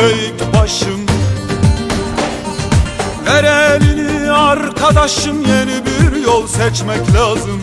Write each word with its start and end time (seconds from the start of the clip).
eğik 0.00 0.54
başım. 0.54 1.06
Ver 3.26 3.44
elini 3.44 4.32
arkadaşım 4.32 5.40
yeni 5.46 5.86
bir 5.86 6.24
yol 6.24 6.46
seçmek 6.46 7.14
lazım. 7.14 7.60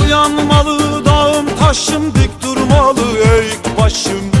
Uyanmalı 0.00 1.04
dağım 1.04 1.46
taşım 1.60 2.14
dik 2.14 2.42
durmalı 2.42 3.00
eğik 3.32 3.78
başım. 3.80 4.32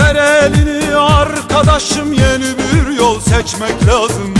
Ver 0.00 0.14
elini 0.14 0.96
arkadaşım 0.96 2.12
yeni 2.12 2.58
bir 2.58 2.96
yol 2.96 3.20
seçmek 3.20 3.86
lazım. 3.86 4.34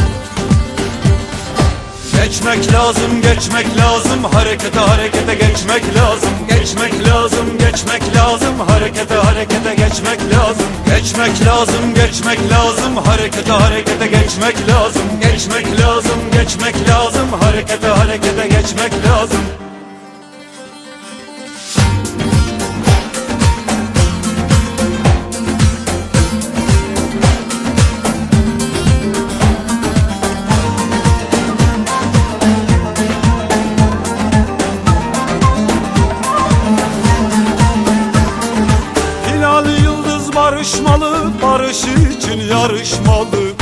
Geçmek 2.24 2.72
lazım, 2.72 3.22
geçmek 3.22 3.76
lazım, 3.76 4.24
harekete 4.24 4.80
harekete 4.80 5.34
geçmek 5.34 5.96
lazım 5.96 6.30
Geçmek 6.48 7.08
lazım, 7.08 7.35
geçmek 7.76 8.16
lazım, 8.16 8.60
harekete 8.68 9.14
harekete 9.14 9.74
geçmek 9.74 10.20
lazım. 10.34 10.66
Geçmek 10.86 11.46
lazım, 11.46 11.94
geçmek 11.94 12.38
lazım, 12.52 12.96
harekete 12.96 13.52
harekete 13.52 14.06
geçmek 14.06 14.68
lazım. 14.68 15.02
Geçmek 15.22 15.80
lazım, 15.80 16.18
geçmek 16.32 16.88
lazım, 16.88 17.32
harekete 17.40 17.86
harekete 17.88 18.48
geçmek 18.48 18.92
lazım 19.08 19.40
Hilal 39.56 39.82
yıldız 39.84 40.34
barışmalı, 40.34 41.30
barış 41.42 41.84
için 41.84 42.40
yarışmalı. 42.50 43.52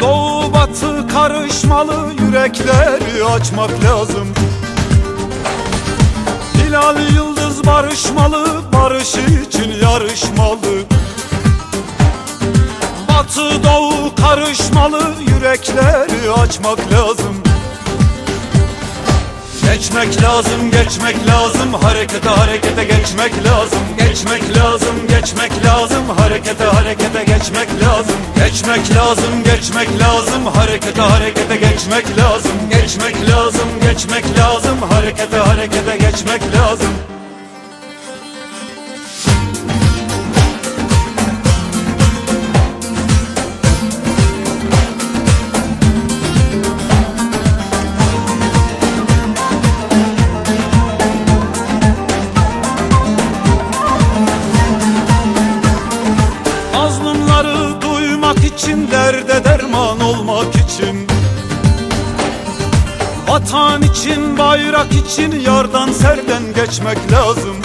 Doğu 0.00 0.54
batı 0.54 1.08
karışmalı, 1.08 2.12
yürekleri 2.20 3.24
açmak 3.24 3.70
lazım. 3.84 4.28
Hilal 6.54 6.96
yıldız 7.14 7.66
barışmalı, 7.66 8.46
barış 8.72 9.14
için 9.14 9.72
yarışmalı. 9.82 10.82
Batı 13.08 13.64
doğu 13.64 14.14
karışmalı, 14.14 15.02
yürekleri 15.28 16.32
açmak 16.32 16.78
lazım 16.92 17.27
Geçmek 19.78 20.22
lazım, 20.22 20.70
geçmek 20.70 21.26
lazım, 21.26 21.74
harekete 21.74 22.28
harekete 22.28 22.84
geçmek 22.84 23.32
lazım. 23.44 23.78
Geçmek 23.98 24.56
lazım, 24.56 25.06
geçmek 25.08 25.64
lazım, 25.64 26.08
harekete 26.18 26.64
harekete 26.64 27.24
geçmek 27.24 27.68
lazım. 27.82 28.16
Geçmek 28.36 28.96
lazım, 28.96 29.44
geçmek 29.44 30.00
lazım, 30.00 30.46
harekete 30.46 31.02
harekete 31.02 31.56
geçmek 31.56 32.18
lazım. 32.18 32.52
Geçmek 32.70 33.30
lazım, 33.30 33.68
geçmek 33.82 34.24
lazım, 34.38 34.78
harekete 34.90 35.36
harekete 35.36 35.96
geçmek 35.96 36.42
lazım. 36.56 37.07
İçin, 58.58 58.90
derde 58.90 59.44
derman 59.44 60.00
olmak 60.00 60.54
için. 60.54 61.06
Vatan 63.28 63.82
için, 63.82 64.38
bayrak 64.38 64.92
için, 64.92 65.40
yardan 65.40 65.92
serden 65.92 66.42
geçmek 66.54 67.12
lazım. 67.12 67.56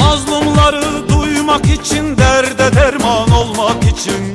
Mazlumları 0.00 1.08
duymak 1.08 1.66
için, 1.66 2.18
derde 2.18 2.76
derman 2.76 3.30
olmak 3.30 3.84
için. 3.84 4.34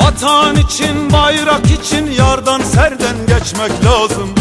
Vatan 0.00 0.56
için, 0.56 1.12
bayrak 1.12 1.66
için, 1.66 2.10
yardan 2.10 2.60
serden 2.60 3.16
geçmek 3.26 3.84
lazım 3.84 4.34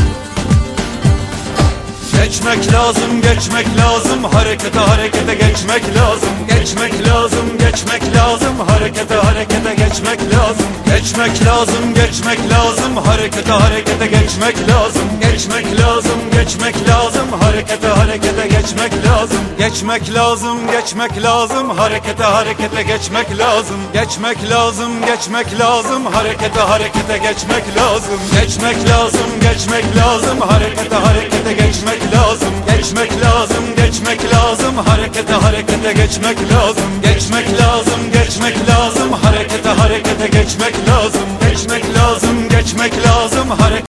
Geçmek 2.24 2.74
lazım, 2.74 3.22
geçmek 3.22 3.68
lazım, 3.78 4.24
harekete 4.24 4.80
harekete 4.80 5.34
geçmek 5.34 5.84
lazım. 5.98 6.30
Geçmek 6.50 7.08
lazım, 7.08 7.58
geçmek 7.60 8.16
lazım, 8.16 8.60
harekete 8.68 9.16
harekete 9.16 9.76
geçmek 9.76 10.20
lazım. 10.34 10.66
Geçmek 10.86 11.46
lazım, 11.46 11.94
geçmek 11.96 12.40
lazım, 12.52 12.98
harekete 12.98 13.52
harekete 13.52 14.08
geçmek 14.08 14.70
lazım. 14.70 15.02
Geçmek 15.22 15.80
lazım, 15.80 16.20
geçmek 16.32 16.90
lazım, 16.90 17.28
harekete 17.42 17.88
harekete 17.88 18.48
geçmek 18.48 18.94
lazım. 19.06 19.40
Geçmek 19.58 20.14
lazım, 20.14 20.58
geçmek 20.72 21.24
lazım, 21.24 21.70
harekete 21.70 22.24
harekete 22.24 22.84
geçmek 22.84 23.38
lazım. 23.40 23.78
Geçmek 23.94 24.50
lazım, 24.50 24.92
geçmek 25.06 25.60
lazım, 25.60 26.06
harekete 26.06 26.60
harekete 26.60 27.18
geçmek 27.18 27.78
lazım. 27.78 28.20
Geçmek 28.42 28.90
lazım, 28.90 29.30
geçmek 29.42 29.86
lazım, 29.98 30.40
harekete 30.42 30.96
harekete. 30.96 31.41
Geçmek 33.02 33.24
lazım, 33.24 33.76
geçmek 33.78 34.34
lazım, 34.34 34.78
harekete 34.78 35.34
harekete 35.34 35.94
geçmek 35.94 36.38
lazım. 36.54 37.02
Geçmek 37.04 37.62
lazım, 37.62 38.12
geçmek 38.14 38.70
lazım, 38.70 39.12
harekete 39.12 39.70
harekete 39.70 40.28
geçmek 40.28 40.88
lazım. 40.90 41.22
Geçmek 41.50 41.84
lazım, 41.98 42.50
geçmek 42.50 42.94
lazım, 43.08 43.50
harekete 43.50 43.86